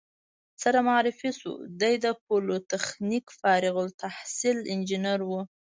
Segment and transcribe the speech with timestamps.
[0.61, 5.31] سره معرفي شوو، دی د پولتخنیک فارغ التحصیل انجینر و.